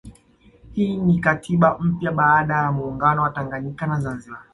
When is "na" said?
3.87-3.99